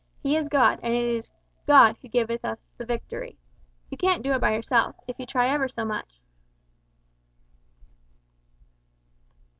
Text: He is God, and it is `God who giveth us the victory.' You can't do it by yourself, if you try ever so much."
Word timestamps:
He 0.23 0.35
is 0.35 0.49
God, 0.49 0.79
and 0.81 0.95
it 0.95 1.03
is 1.05 1.29
`God 1.67 1.95
who 1.99 2.07
giveth 2.07 2.43
us 2.43 2.71
the 2.75 2.87
victory.' 2.87 3.37
You 3.91 3.97
can't 3.97 4.23
do 4.23 4.31
it 4.31 4.41
by 4.41 4.55
yourself, 4.55 4.95
if 5.07 5.19
you 5.19 5.27
try 5.27 5.47
ever 5.49 5.69
so 5.69 5.85
much." 5.85 6.19